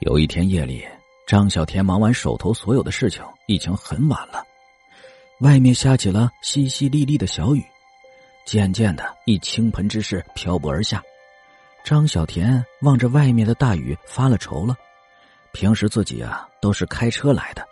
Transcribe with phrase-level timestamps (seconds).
[0.00, 0.84] 有一天夜里，
[1.26, 4.44] 张小田忙完手头所有的事情，已经很晚了。
[5.40, 7.64] 外面下起了淅淅沥沥的小雨，
[8.44, 11.02] 渐渐的，一倾盆之势漂泊而下。
[11.82, 14.76] 张小田望着外面的大雨，发了愁了。
[15.52, 17.66] 平时自己啊都是开车来的，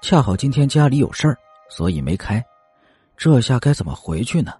[0.00, 1.36] 恰好今天家里有事儿，
[1.68, 2.44] 所以没开。
[3.16, 4.52] 这下该怎么回去呢？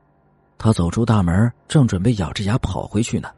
[0.58, 3.30] 他走出大门，正准备咬着牙跑回去呢。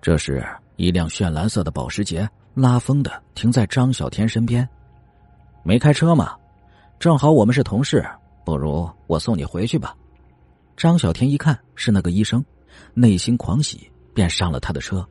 [0.00, 0.46] 这时，
[0.76, 2.28] 一辆炫蓝色的保时捷。
[2.54, 4.68] 拉风的停在张小天身边，
[5.62, 6.36] 没开车吗？
[6.98, 8.04] 正好我们是同事，
[8.44, 9.94] 不如我送你回去吧。
[10.76, 12.44] 张小天一看是那个医生，
[12.92, 15.06] 内心狂喜，便上了他的车。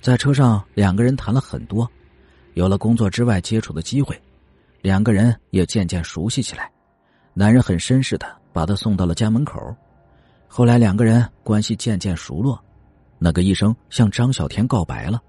[0.00, 1.88] 在车上，两个人谈了很多，
[2.54, 4.20] 有了工作之外接触的机会，
[4.82, 6.70] 两个人也渐渐熟悉起来。
[7.32, 9.74] 男人很绅士的把他送到了家门口，
[10.48, 12.58] 后来两个人关系渐渐熟络。
[13.18, 15.22] 那个医生向张小天告白了。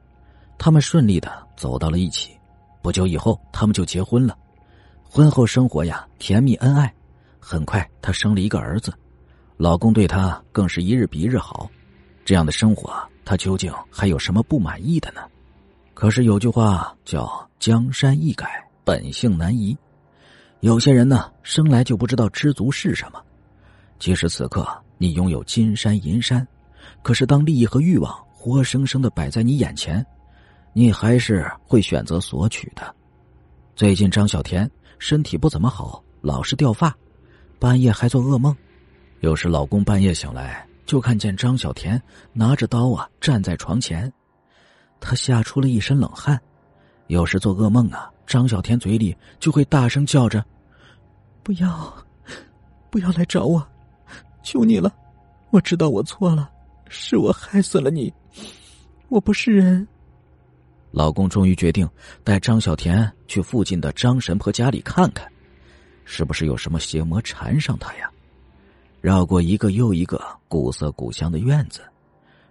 [0.58, 2.32] 他们顺利的走到了一起，
[2.82, 4.38] 不久以后，他们就结婚了。
[5.04, 6.94] 婚后生活呀，甜蜜恩爱。
[7.40, 8.94] 很快，她生了一个儿子，
[9.58, 11.70] 老公对她更是一日比一日好。
[12.26, 12.92] 这样的生活，
[13.24, 15.22] 她究竟还有什么不满意的呢？
[15.94, 19.78] 可是有句话叫“江山易改，本性难移”。
[20.62, 23.22] 有些人呢，生来就不知道知足是什么。
[24.00, 26.46] 即使此刻你拥有金山银山，
[27.04, 30.06] 可是当利益和欲望活生生的摆在你眼前。
[30.78, 32.94] 你还是会选择索取的。
[33.78, 36.94] 最近张小田身体不怎么好，老是掉发，
[37.58, 38.54] 半夜还做噩梦。
[39.22, 42.00] 有时老公半夜醒来，就看见张小田
[42.34, 44.12] 拿着刀啊站在床前，
[45.00, 46.38] 他吓出了一身冷汗。
[47.08, 50.44] 有时做噩梦啊，张小田嘴里就会大声叫着
[51.42, 51.96] ：“不要，
[52.90, 53.66] 不要来找我，
[54.44, 54.94] 求你了！
[55.52, 56.50] 我知道我错了，
[56.90, 58.14] 是我害死了你，
[59.08, 59.88] 我不是人。”
[60.96, 61.86] 老公终于决定
[62.24, 65.30] 带张小田去附近的张神婆家里看看，
[66.06, 68.10] 是不是有什么邪魔缠上他呀？
[69.02, 71.82] 绕过一个又一个古色古香的院子，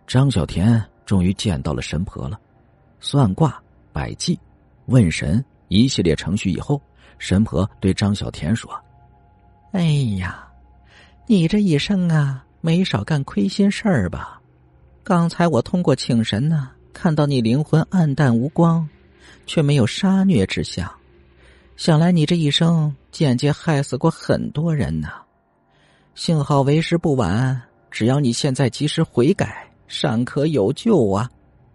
[0.07, 2.39] 张小田终于见到了神婆了。
[3.01, 3.59] 算卦、
[3.95, 4.39] 摆祭、
[4.89, 6.79] 问神一系列程序以后，
[7.17, 8.71] 神婆对张小田说
[9.73, 9.85] ：“哎
[10.19, 10.47] 呀，
[11.27, 14.39] 你这一生啊，没少干亏心事儿吧？
[15.03, 18.89] 刚才我通过请神呢。”看到你灵魂暗淡无光，
[19.45, 20.91] 却没有杀虐之相，
[21.77, 25.09] 想来你这一生间接害死过很多人呢。
[26.15, 27.61] 幸好为时不晚，
[27.91, 31.29] 只要你现在及时悔改，尚可有救啊！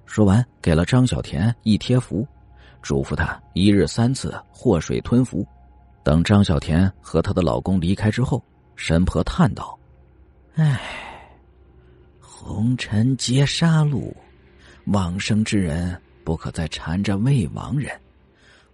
[0.06, 2.25] 说完，给了张小田一贴符，
[2.81, 5.46] 嘱咐他一日三次祸水吞服。
[6.01, 8.41] 等张小田和她的老公离开之后，
[8.78, 9.78] 神婆叹道
[10.56, 10.80] ：“唉，
[12.19, 14.12] 红尘皆杀戮。”
[14.91, 17.91] 往生之人不可再缠着未亡人，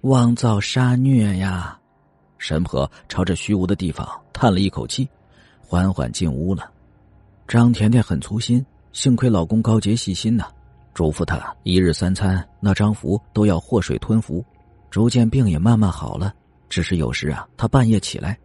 [0.01, 1.77] 妄造杀孽呀！
[2.37, 5.07] 神婆朝着虚无的地方叹了一口气，
[5.59, 6.71] 缓缓进屋了。
[7.47, 10.47] 张甜甜很粗心，幸亏老公高洁细心呐，
[10.93, 14.43] 嘱咐她一日三餐那张符都要祸水吞服。
[14.89, 16.33] 逐渐病也慢慢好了，
[16.69, 18.37] 只是有时啊，她半夜起来，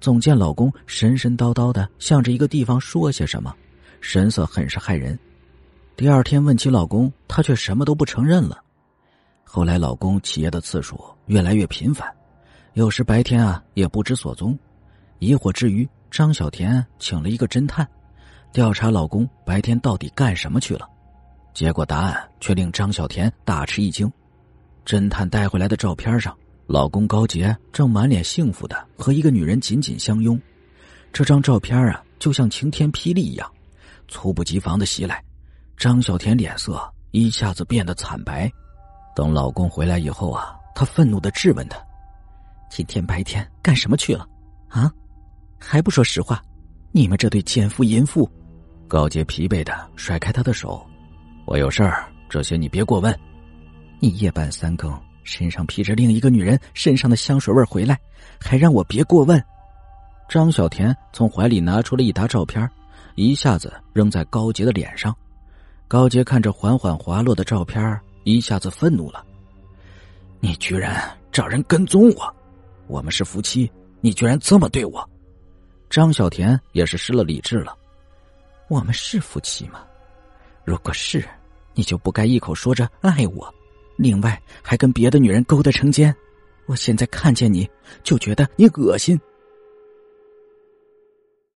[0.00, 3.54] 总见老公神神叨叨的向着一个地方说些什么，
[4.00, 5.16] 神色很是骇人。
[5.94, 8.58] 第二天问起老公，他却什么都不承认了。
[9.44, 12.10] 后来老公起夜的次数越来越频繁，
[12.72, 14.58] 有时白天啊也不知所踪。
[15.18, 17.86] 疑惑之余，张小田请了一个侦探，
[18.52, 20.88] 调查老公白天到底干什么去了。
[21.52, 24.10] 结果答案却令张小田大吃一惊。
[24.86, 26.36] 侦探带回来的照片上，
[26.66, 30.40] 老公高杰正满脸幸福的和一个女人紧紧相拥。
[31.12, 33.48] 这张照片啊，就像晴天霹雳一样，
[34.08, 35.22] 猝不及防的袭来。
[35.82, 38.48] 张小田脸色一下子变得惨白。
[39.16, 41.76] 等老公回来以后啊，她愤怒的质问他
[42.70, 44.24] ：“今天白天干什么去了？
[44.68, 44.88] 啊，
[45.58, 46.40] 还不说实话！
[46.92, 48.30] 你们这对奸夫淫妇！”
[48.86, 50.86] 高洁疲惫的甩开他的手
[51.46, 53.12] ：“我有事儿，这些你别过问。
[53.98, 57.98] 你夜半三更身上披着另一个女人身上的香水味回来，
[58.40, 59.44] 还让我别过问。”
[60.30, 62.70] 张小田从怀里拿出了一沓照片，
[63.16, 65.12] 一下子扔在高洁的脸上。
[65.92, 69.22] 高杰看着缓缓滑落的照片，一下子愤怒了
[70.40, 72.34] ：“你居然找人跟踪我！
[72.86, 75.06] 我们是夫妻，你居然这么对我！”
[75.90, 77.76] 张小田也是失了理智了
[78.68, 79.84] ：“我们是夫妻吗？
[80.64, 81.22] 如果是，
[81.74, 83.54] 你就不该一口说着爱我，
[83.96, 86.16] 另外还跟别的女人勾搭成奸。
[86.64, 87.68] 我现在看见你
[88.02, 89.20] 就觉得你恶心。”